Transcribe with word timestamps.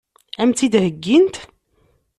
Ad 0.41 0.45
m-tt-id-heggint? 0.47 1.35